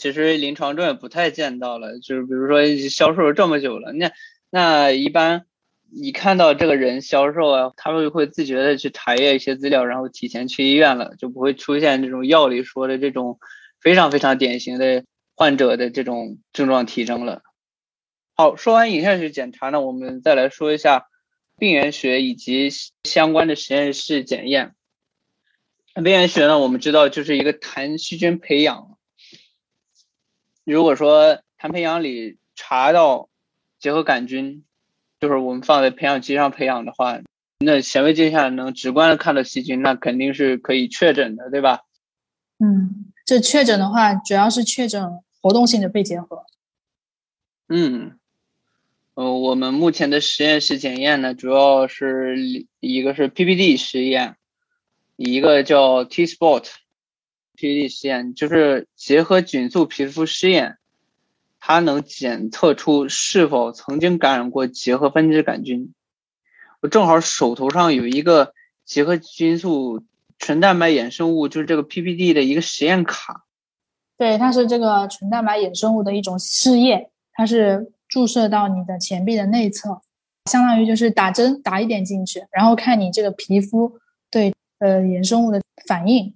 [0.01, 1.99] 其实临床中也不太见到了。
[1.99, 4.11] 就是比如说销售了这么久了，那
[4.49, 5.45] 那一般
[5.93, 13.39] 你看到这个人销售啊，他们会自觉的去查阅一些资料，然后提前去医院了，就不会出现这种药里说的这种
[13.79, 17.43] 非常非常典型的患者的这种症状提升了。
[18.35, 21.09] 好，说完影像学检查呢，我们再来说一下
[21.59, 22.71] 病原学以及
[23.05, 24.75] 相关的实验室检验。
[25.95, 28.90] 病原学呢，我们知道就是一个痰细菌培养。
[30.65, 33.29] 如果说痰培养里查到
[33.79, 34.65] 结核杆菌，
[35.19, 37.21] 就是我们放在培养基上培养的话，
[37.59, 41.81] 那显微镜下能直观的看到细菌，那肯定是可以确诊的，对吧？
[42.59, 46.45] 嗯，这确诊的话，主要是确诊活动性的肺结核。
[47.69, 48.19] 嗯，
[49.15, 52.37] 呃，我们目前的实验室检验呢，主要是
[52.81, 54.37] 一个是 PPD 实验。
[55.17, 56.07] 一个叫
[57.61, 60.79] T-Spot，PPD 实验就是结合菌素皮肤试验，
[61.59, 65.93] 它能检测出是否曾经感染过结核分支杆菌。
[66.81, 68.55] 我正好手头上有一个
[68.87, 70.03] 结核菌素
[70.39, 73.45] 纯蛋白衍生物，就是这个 PPD 的一个实验卡。
[74.17, 80.01] 对，它是这个纯蛋白衍生物的一种试验，它是注射到你的前臂的内侧，
[80.51, 83.99] 相当于就是打针打一点进去，然后看你这个皮肤
[84.31, 84.55] 对。
[84.81, 86.33] 呃，衍生物的反应，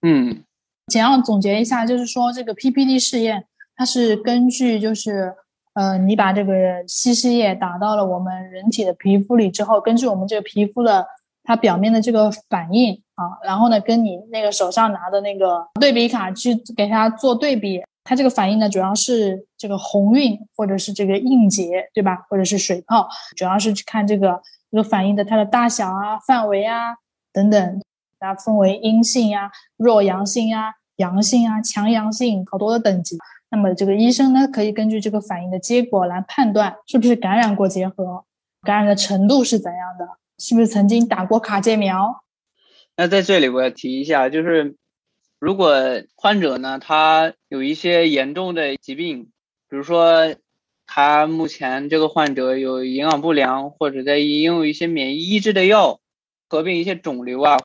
[0.00, 0.44] 嗯，
[0.86, 3.44] 简要总结一下，就是说这个 PPD 试验，
[3.76, 5.34] 它是根据就是
[5.74, 11.06] 呃，你把这个稀释液打到了我们人体的皮肤里之后，根据我们这个皮肤的
[11.42, 17.82] 它表面的这个反应啊，然后呢，跟你那个手上拿的那个对比卡去给它做对比。
[18.08, 22.24] 它这个反应呢，主要是这个红晕或者是这个硬结，对吧？
[22.30, 26.94] 或者是水泡，主要是去看这个这个反应的它的大小啊、范围啊
[27.32, 27.82] 等等，
[28.18, 33.18] 它分为阴性啊、弱阳性啊、阳性啊、强阳性，好多的等级。
[33.50, 38.24] 那么这个医生呢，可以根据这个反应的结果来判断是不是感染过结核，
[38.62, 42.24] 感染的程度是怎样的，是不是曾经打过卡介苗。
[42.96, 44.76] 那在这里我要提一下，就是。
[45.38, 45.76] 如果
[46.14, 49.24] 患者呢，他有一些严重的疾病，
[49.68, 50.34] 比如说
[50.86, 56.00] 他目前这个患者有营养不良，或者在应用一些免疫抑制的药，
[56.48, 57.58] 合并一些肿瘤啊，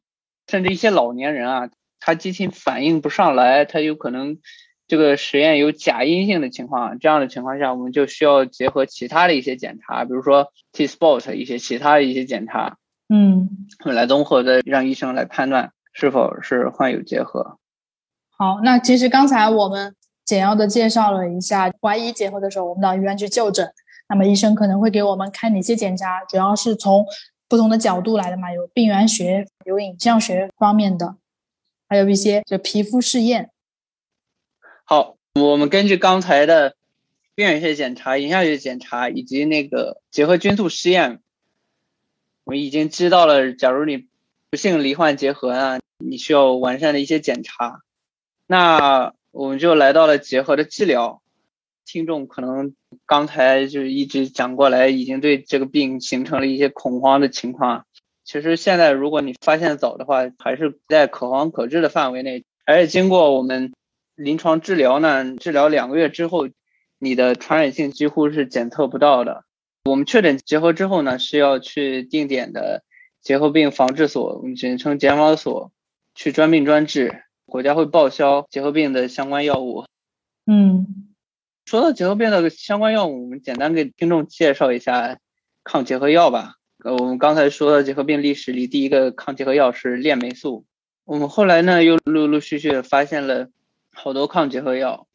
[0.51, 1.69] 甚至一些老年人啊，
[2.01, 4.37] 他机体反应不上来，他有可能
[4.85, 12.75] 这个实验有假阴性的情况，这样的情况下，我们就需要结合其他的一些检查，比如说 T spot 一些其他的一些检查，
[13.07, 13.47] 嗯，
[13.85, 17.57] 来综合的让医生来判断是否是患有结核。
[18.37, 23.71] 好，那其实刚才我们简要的介绍了一下怀疑结核的时候，我们到医院去就诊。
[24.09, 27.05] 那么医生可能会给我们看哪些检查，主要是从
[27.51, 31.17] 不同的角度来的嘛，有病原学、有影像学方面的，
[31.89, 33.51] 还有一些就皮肤试验。
[34.85, 36.77] 好，我们根据刚才的
[37.35, 41.19] 病原学检查、影像学检查以及那个结合菌素试验，
[42.45, 44.07] 我们已经知道了，假如你
[44.49, 47.81] 不幸罹患结核啊，你需要完善的一些检查。
[48.47, 51.21] 那我们就来到了结核的治疗。
[51.83, 52.73] 听众可能
[53.12, 57.86] 刚才就是一直讲过来，已经对这个病形成了一些恐慌的情况。
[58.24, 62.45] 其实现在如果你发现早的话，还是在可防可治的范围内。
[62.65, 63.74] 而且经过我们
[64.15, 66.47] 临床治疗呢，治疗两个月之后，
[67.00, 69.43] 你的传染性几乎是检测不到的。
[69.84, 72.82] 我们确诊结核之后呢，是要去定点的
[73.21, 75.74] 结核病防治所，简称检防所，
[76.15, 77.24] 去专病专治。
[77.45, 79.84] 国家会报销结核病的相关药物。
[80.45, 81.11] 嗯，
[81.71, 85.19] 说到结核病的相关药物，我们简单给听众介绍一下
[85.63, 86.55] 抗结核药吧。
[86.84, 90.65] 呃，我们刚才说的结核病历史里，第一个抗结核药是链霉素。
[91.05, 93.47] 我们后来呢，又陆陆续续发现了
[93.93, 95.07] 好多抗结核药，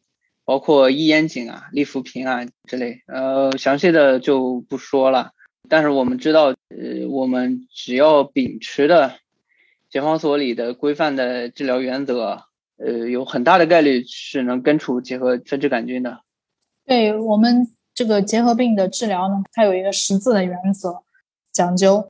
[0.47, 3.03] 包括伊眼景啊、利福平啊之类。
[3.07, 5.33] 呃，详细的就不说了。
[5.69, 9.16] 但是我们知道，呃，我们只要秉持的。
[9.90, 12.45] 检防所里的规范的治疗原则，
[12.79, 16.23] 呃，有很大的概率是能根除结核分支杆菌的。
[16.87, 21.03] 对我们这个结核病的治疗呢，它有一个十字的原则，
[21.53, 22.09] 讲究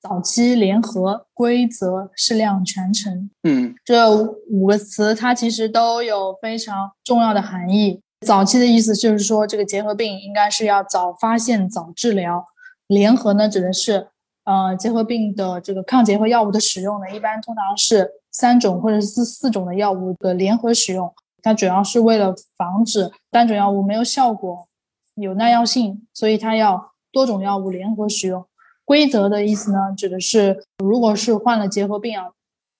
[0.00, 3.30] 早期联合、规则、适量、全程。
[3.42, 4.16] 嗯，这
[4.50, 8.00] 五个词它其实都有非常重要的含义。
[8.26, 12.44] 早期的意思就是说，这个结核病应该是要早发现、早治疗。
[12.86, 14.08] 联合呢，指的是。
[14.46, 21.10] 呃，结核病的这个抗结核药物的使用呢，一般通常是三种或者是四种的药物的联合使用。
[21.44, 24.66] 它主要是为了防止单种药物没有效果、
[25.14, 28.46] 有耐药性，所以它要多种药物联合使用。
[28.84, 32.32] 规则的意思呢，指的是如果是患了结核病啊，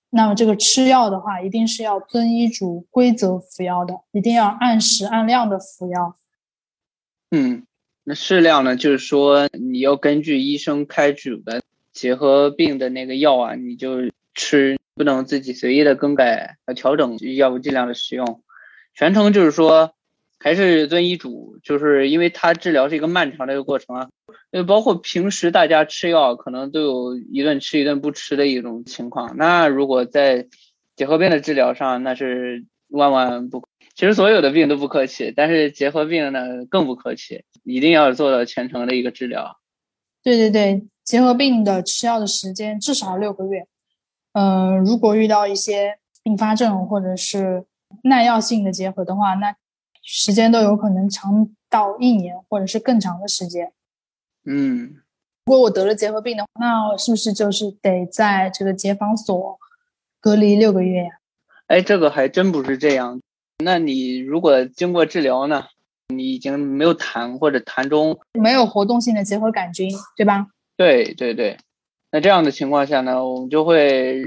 [0.09, 6.15] 那么这个吃药的话，一定是要遵医嘱规则服药的，一定要按时按量的服药。
[7.31, 7.65] 嗯。
[8.07, 13.97] 那适量呢，就是说你要根据医生开主的结核病的那个药啊，你就
[14.35, 18.43] 吃，不能自己随意的更改和调整药物剂量的使用。
[18.95, 19.93] 全程就是说
[20.39, 24.09] 还是遵医嘱，就是因为它治疗是一个漫长的一个过程啊，
[24.51, 29.35] 就包括平时大家吃药可能都有一顿吃一顿不吃的一种情况。
[29.37, 30.47] 那如果在
[30.95, 33.63] 结核病的治疗上，那是万万不。
[33.95, 39.57] 其实所有的病都不客气，但是结核病呢更不客气，一定要做到全程的一个治疗。
[40.21, 43.65] 对对对，结核病的吃药的时间至少六个月。
[44.33, 47.63] 嗯，如果遇到一些并发症或者是
[48.03, 49.55] 耐药性的结核的话，那
[50.01, 53.71] 时间都有可能长到一年或者是更长的时间。
[54.45, 54.97] 嗯，
[55.45, 59.59] 如果我得了结核病的话，那是不是就是得在这个结防所
[60.19, 61.09] 隔离六个月呀？
[61.67, 63.19] 哎，这个还真不是这样。
[63.63, 65.65] 那你如果经过治疗呢，
[66.09, 70.47] 你已经没有痰或者痰中没有活动性的结核杆菌，对吧？
[70.77, 71.57] 对对对。
[72.11, 74.21] 那这样的情况下呢，我们就会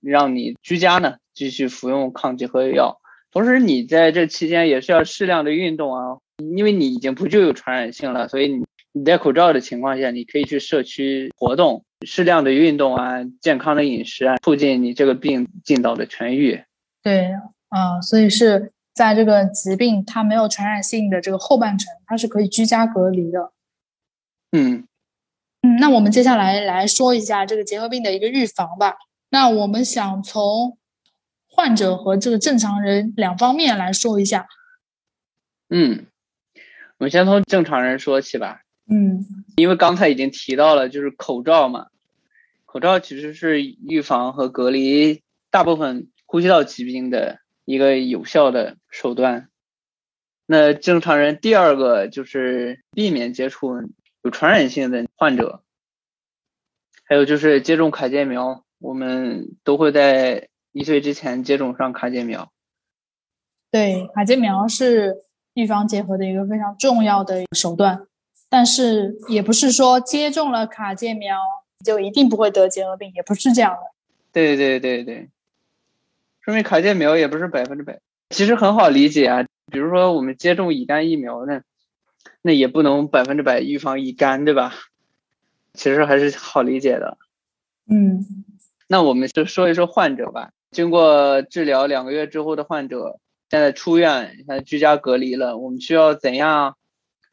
[0.00, 2.98] 让你居家呢继续服用抗结核药，
[3.30, 6.18] 同时你在这期间也是要适量的运动啊，
[6.56, 16.64] 因为你已经不具有传染性了，所以你你戴口罩的情况下，你可以去社区活动，适量的运动啊，健康的饮食啊，促进你这个病尽早的痊愈。
[17.02, 17.28] 对。
[17.68, 23.50] 啊，所以是在这个疾病它没有传染性的这个后半程，它是可以居家隔离的。
[24.52, 24.86] 嗯
[25.62, 28.94] 嗯，那我们接下来来说一下这个结核病的一个预防吧。
[29.30, 30.78] 那我们想从
[31.56, 34.46] 患者和这个正常人两方面来说一下。
[35.70, 36.06] 嗯，
[36.98, 38.60] 我们先从正常人说起吧。
[38.88, 39.24] 嗯，
[39.56, 41.86] 因为刚才已经提到了，就是口罩嘛，
[42.66, 49.48] 口罩其实是预防和隔离大部分呼吸道疾病的一个有效的手段。
[50.44, 53.72] 那正常人第二个就是避免接触
[54.22, 55.62] 有传染性的患者，
[57.04, 62.52] 还有就是接种卡介苗，我们都会在一岁之前接种上卡介苗。
[63.70, 65.16] 对，卡介苗是
[65.54, 68.06] 预防结核的一个非常重要的手段。
[68.50, 71.40] 但是也不是说接种了卡介苗
[71.82, 73.78] 就一定不会得结核病，也不是这样的。
[74.32, 75.30] 对对对对，
[76.42, 77.98] 说明卡介苗也不是百分之百。
[78.28, 81.62] 其实很好理解啊，比如说我们接种乙肝疫苗呢，
[82.42, 84.74] 那也不能百分之百预防乙肝，对吧？
[85.72, 87.16] 其实还是好理解的。
[87.88, 88.26] 嗯，
[88.88, 90.50] 那我们就说一说患者吧。
[90.70, 93.18] 经过治疗两个月之后的患者，
[93.50, 96.76] 现在出院，现在居家隔离了，我们需要怎样？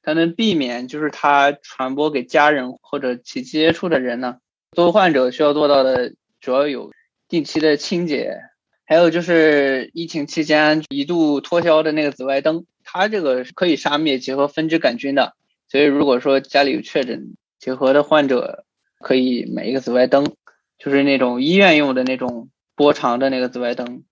[0.03, 4.39] 才能避免就是他传播给家人或者其接触的人呢？
[4.73, 6.91] 作为患者需要做到的主要有
[7.29, 8.37] 定期的清洁，
[8.85, 15.35] 还有就是疫情期间一度脱销的那个紫外灯，它这个是可以杀灭结核分支杆菌的。
[15.69, 18.65] 所以如果说家里有确诊结核的患者，
[18.99, 20.35] 可以买一个紫外灯，
[20.77, 24.03] 就是那种医院用的那种波长的那个紫外灯。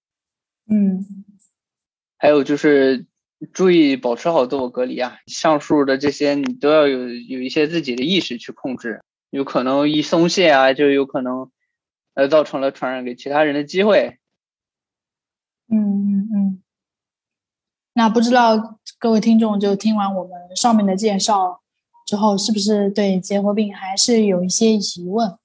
[0.70, 1.06] 嗯，
[2.18, 3.06] 还有就是。
[3.54, 5.18] 注意保持好自我隔离啊！
[5.26, 9.02] 上述的这些你都要有有一些自己的意识去控制，
[9.32, 11.50] 有可能一松懈啊，就有可能
[12.14, 14.20] 呃造成了传染给其他人的机会。
[15.70, 16.64] 嗯嗯嗯。
[17.94, 21.64] 那不知道各位听众就听完我们上面的介绍
[22.06, 25.36] 之后，是不是对结核病还是有一些疑问？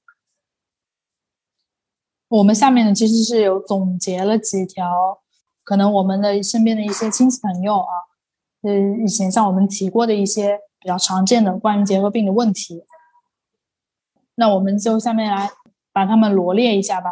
[2.29, 5.21] 我们下面呢其实是有总结了几条。
[5.63, 7.91] 可能我们的身边的一些亲戚朋友啊，
[8.63, 8.73] 呃，
[9.05, 12.85] 以前向我们提过的一些比较常见的关于结核病的问题，
[14.37, 15.51] 那我们就下面来
[15.93, 17.11] 把它们罗列一下吧。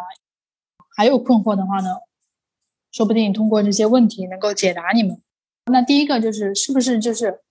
[0.95, 1.97] 还有困惑的话呢，
[2.93, 5.21] 说不定通过这些问题能够解答你们。
[5.65, 7.41] 那第一个就是，是不是就是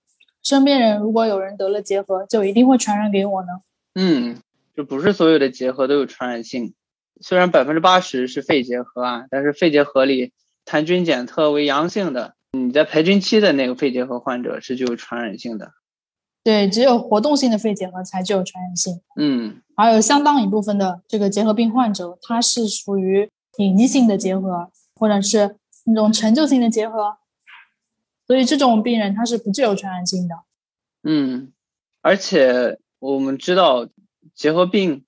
[0.43, 3.49] 身边人如果有人得了结核，就一定会传染给我呢？
[3.97, 4.41] 嗯，
[4.75, 6.73] 就不是所有的结核都有传染性，
[7.21, 10.33] 虽然百分之八十是肺结核啊，但是肺结核里。
[10.67, 15.75] 痰菌检测为阳性的，你在排菌期的那个肺结核患者是具有传染性的。
[16.43, 19.03] 对，只有活动性的肺结核才具有传染性。
[19.21, 27.19] 嗯，还有相当一部分的这个结核病患者，他是属于隐匿性的结核，或者是那种陈旧性的结核，
[28.27, 30.35] 所以这种病人他是不具有传染性的。
[31.03, 31.53] 嗯，
[32.01, 33.87] 而且我们知道
[34.35, 35.04] 结核病。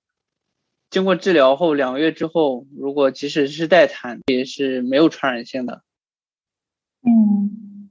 [0.89, 5.81] 经过治疗后两个月之后，如果即使是带痰，也是没有传染性的。
[7.05, 7.89] 嗯，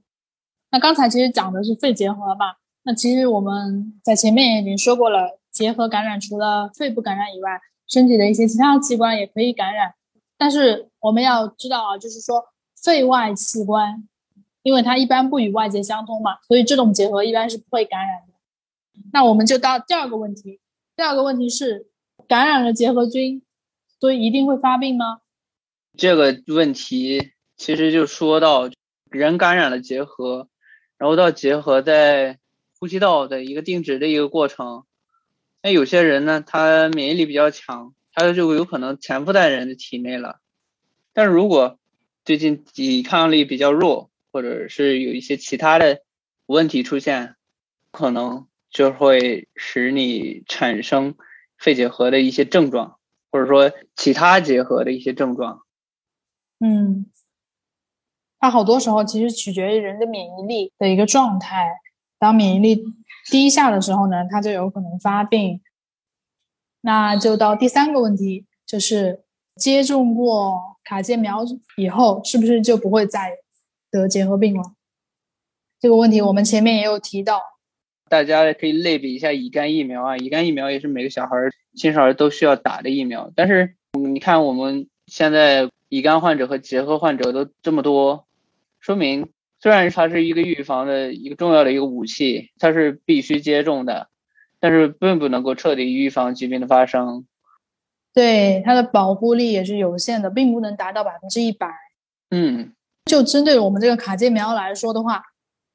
[0.71, 2.57] 那刚才其实讲的是肺结核吧？
[2.83, 9.93] 那其实我们在前面已经说过了，结核感染除了肺部感染以外，身体的一些其他器官也可以感染。
[10.35, 12.45] 但是我们要知道啊，就是说
[12.83, 14.07] 肺外器官，
[14.63, 18.33] 因为它一般不与外界相通嘛，所以这种结核一般是不会感染的。
[19.13, 20.59] 那我们就到第二个问题，
[20.95, 21.91] 第二个问题是。
[22.27, 23.41] 感染了结核菌，
[23.99, 25.21] 所以一定会发病吗？
[25.97, 28.69] 这个问题其实就说到
[29.09, 30.49] 人感染了结核，
[30.97, 32.37] 然后到结核在
[32.77, 34.83] 呼吸道的一个定植的一个过程。
[35.63, 40.39] 那有些人呢，他免疫力比较强，他就有可能潜伏在人的体内了。
[41.13, 41.79] 但如果
[42.25, 46.01] 最近抵抗力比较弱，或者是有一些其他的
[46.45, 47.35] 问题出现，
[47.91, 51.15] 可能就会使你产生。
[51.57, 52.99] 肺结核的一些症状，
[53.31, 55.63] 或者说其他结核的一些症状，
[56.59, 57.07] 嗯，
[58.39, 61.79] 它好多时候其实取决于人的免疫力的一个状态。
[62.19, 62.83] 当免疫力
[63.29, 65.61] 低下的时候呢，它就有可能发病。
[66.81, 69.23] 那就到第三个问题，就是
[69.55, 71.43] 接种过卡介苗
[71.75, 73.37] 以后，是不是就不会再
[73.91, 74.63] 得结核病了？
[75.79, 77.41] 这个问题我们前面也有提到。
[78.09, 81.35] 大家可以类比一下乙肝疫苗啊，乙肝疫苗也是每个小孩、
[81.75, 83.31] 新生儿都需要打的疫苗。
[83.35, 88.25] 但是你看我们现在乙肝患者和结核患者都这么多，
[88.79, 89.29] 说明
[89.59, 94.09] 虽然它是一个预防的一个重要的一个武器，它是必须接种的，
[94.59, 97.25] 但是并不能够彻底预防疾病的发生。
[98.13, 101.69] 对它的保护力也是有限的，并不能达到百分之一百。
[102.31, 102.73] 嗯，
[103.05, 105.23] 就针对我们这个卡介苗来说的话，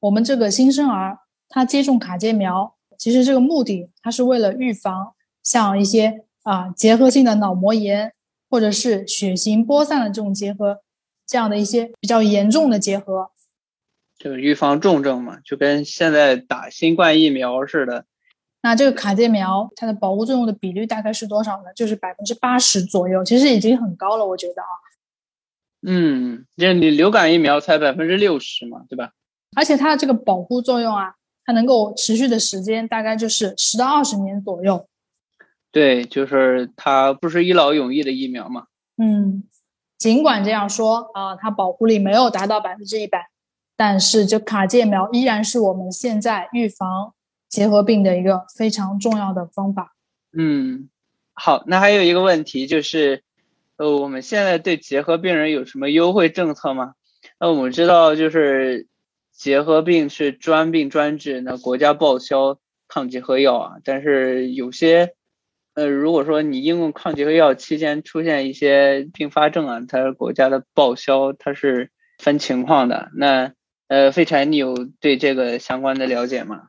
[0.00, 1.18] 我们这个新生儿
[1.52, 8.14] 他接种卡介苗，其实这个目的它是为了预防像一些啊结核性的脑膜炎，
[8.48, 10.80] 或者是血型播散的这种结核，
[11.26, 13.30] 这样的一些比较严重的结核，
[14.16, 18.06] 就是预防重症嘛，就跟现在打新冠疫苗似的。
[18.62, 21.72] 那这个卡介苗它的保护作用的比率大概是多少呢？
[21.76, 24.68] 就是百分之八十左右，其实已经很高了，我觉得啊。
[25.84, 29.10] 嗯，这你流感疫苗才百分之六十嘛，对吧？
[29.56, 34.86] 而且它的这个保护作用啊，它能够持续的时间大概就是十到二十年左右。
[35.70, 38.66] 对，就是它不是一劳永逸的疫苗嘛。
[38.96, 39.44] 嗯，
[39.98, 43.28] 尽管这样说啊，它保护力没有达到百分之一百，
[43.76, 47.14] 但是就卡介苗依然是我们现在预防。
[47.52, 49.94] 结核病的一个非常重要的方法。
[50.34, 50.88] 嗯，
[51.34, 53.22] 好，那还有一个问题就是，
[53.76, 56.94] 呃，我们现在对结核病人有什么优惠政策吗？
[57.38, 58.86] 那我们知道，就是
[59.32, 63.72] 结核病是专病专治，那国家报销抗结核药啊。
[63.84, 65.14] 但是有些，
[65.74, 73.10] 呃，如果说你应用抗结核药期间出现一些并发症啊，它国家的报销它是分情况的。
[73.16, 73.52] 那，
[73.88, 76.68] 呃，废柴，你有对这个相关的了解吗？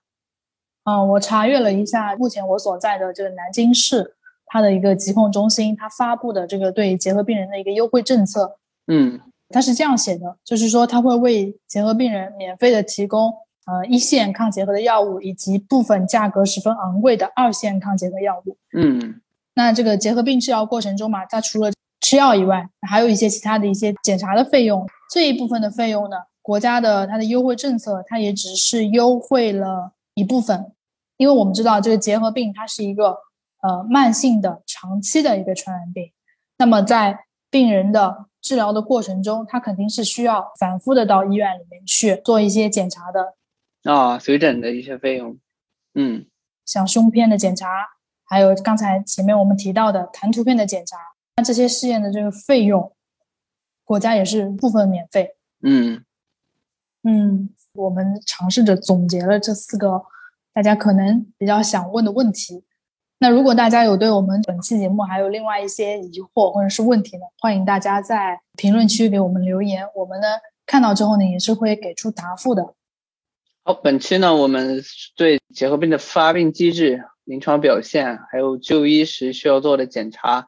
[0.86, 8.58] 嗯，我查阅了一下，目前我所在的这个南京市，它的一个疾控中心，它发布的这个对结核病人的一个优惠政策，
[8.88, 9.22] 嗯，
[9.54, 13.32] 它是这样写的，就是说它会为结核病人免费的提供
[13.66, 18.58] 呃一线抗结核的药物，以及部分价格十分昂贵的二线抗结核药物。
[18.76, 19.22] 嗯，
[19.54, 29.94] 那这个结核病治疗过程中嘛，它除了吃药以外，还有一些其他的一些检查的费用，这一部分的费用呢，国家的它的优惠政策，它也只是优惠了。
[30.16, 30.72] 一部分，
[31.18, 33.18] 因为我们知道这个结核病它是一个
[33.64, 36.12] 呃慢性的、长期的一个传染病，
[36.60, 37.18] 那么在
[37.50, 43.34] 病人的治疗的过程中，他肯定是需要反复的到医院里面去做一些检查的
[43.92, 45.40] 啊，随诊的一些费用，
[45.96, 46.28] 嗯，
[46.66, 47.68] 像胸片的检查，
[48.26, 50.98] 还有刚才前面我们提到的痰涂片的检查，
[51.38, 52.94] 那这些试验的这个费用，
[53.84, 56.04] 国家也是部分免费，嗯
[57.04, 57.50] 嗯。
[57.76, 60.04] 我们尝试着总结了这四个
[60.54, 62.64] 大家可能比较想问的问题。
[63.24, 70.28] 那如果大家有对我们本期节目还有另外一些疑惑或者是问题呢，欢迎大家在评论区给我们留言，我们呢
[70.66, 72.74] 看到之后呢也是会给出答复的。
[73.64, 74.84] 好，本期呢我们
[75.16, 80.48] 对结核病的发病机制、临床表现，还有就医时需要做的检查，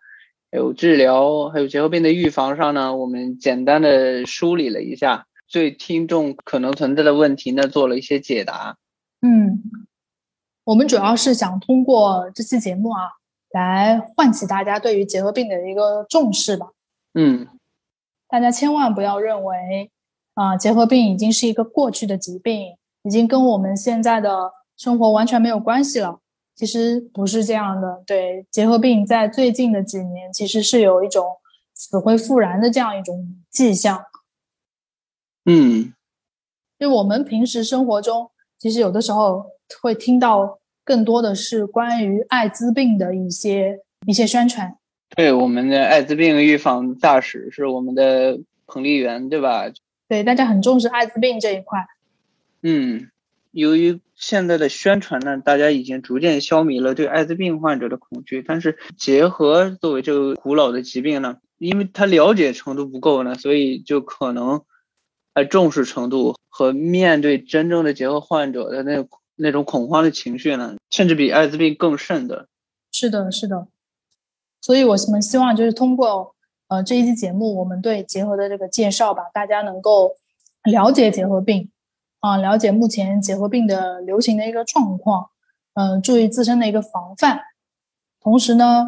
[0.51, 5.27] 还有治疗，还有结核病的预防上呢，我们简单的梳理了一下。
[5.49, 8.75] 对听众可能存在的问题呢，做了一些解答。
[9.21, 9.63] 嗯，
[10.65, 13.01] 我们主要是想通过这期节目啊，
[13.51, 16.71] 来唤起大家对于结核病的一个重视吧。
[17.13, 17.47] 嗯，
[18.27, 19.91] 大家千万不要认为
[20.33, 26.19] 啊，结核病已经是一个过去的疾病，已经跟我们现在的生活完全没有关系了。
[26.55, 28.01] 其实不是这样的。
[28.07, 31.37] 对，结核病在最近的几年，其实是有一种
[31.75, 34.03] 死灰复燃的这样一种迹象。
[35.45, 35.93] 嗯，
[36.79, 39.45] 就我们平时生活中，其实有的时候
[39.81, 44.77] 会听到更多的是关于艾滋病的一些一些宣传。
[45.15, 49.65] 对，我们的艾滋病预防大使是我们的彭丽媛，对吧？
[50.07, 51.85] 对，大家很重视艾滋病这一块。
[52.61, 53.09] 嗯，
[53.51, 64.61] 由于现在的宣传呢，大家已经逐渐消弭了对艾滋病患者的恐惧，但是结合作为这个古老的疾病呢，因为他了解程度不够呢，所以就可能。
[65.33, 69.05] 呃，重视程度和面对真正的结核患者的那
[69.35, 72.47] 那种恐慌的情绪呢，甚至比艾滋病更甚的。
[72.91, 73.67] 是的，是的。
[74.61, 76.35] 所以我们希望就是通过
[76.67, 80.15] 呃这一期节目，我们对结核的这个介绍吧，大家能够
[80.63, 81.69] 了解结核病
[82.19, 85.29] 啊，了解目前结核病的流行的一个状况，
[85.73, 87.41] 嗯，注意自身的一个防范。
[88.21, 88.85] 同时呢，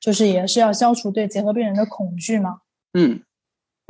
[0.00, 2.60] 就是也是要消除对结核病人的恐惧嘛。
[2.92, 3.22] 嗯。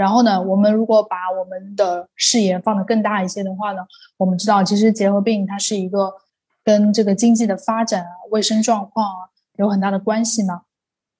[0.00, 3.82] 然后呢，我们如果把我们的视野放得更大一些的话呢，
[4.16, 6.10] 我们知道其实结核病它是一个
[6.64, 9.28] 跟这个经济的发展啊、卫生状况啊
[9.58, 10.62] 有很大的关系嘛。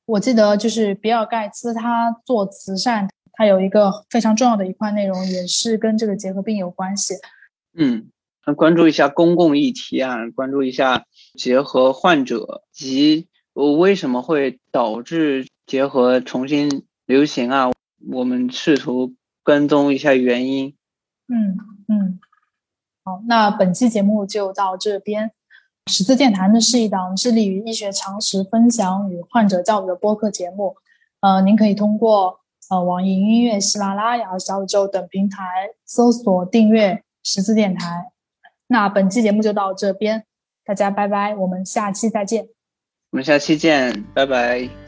[0.07, 7.13] 我记得就是比尔盖茨他做慈善，他有一个非常重要的一块内容也是跟这个结核病有关系。
[7.75, 8.09] 嗯，
[8.57, 11.05] 关注一下公共议题啊，关注一下
[11.35, 17.71] 结核患者及为什么会导致结核重新流行啊。
[18.09, 20.75] 我们试图跟踪一下原因。
[21.29, 21.57] 嗯
[21.89, 22.21] 嗯，
[23.05, 25.33] 好，那本期节目就到这边。
[25.87, 30.77] 十字健谈呢是一档致力于医学常识分享与患者教育的播客节目。
[31.21, 35.45] 呃，您可以通过呃网易音乐、喜马拉雅、小宇宙等平台
[35.85, 38.13] 搜索订阅十字电台。
[38.69, 40.25] 那本期节目就到这边，
[40.65, 42.49] 大家拜拜，我们下期再见。
[43.11, 44.80] 我们下期见，拜拜。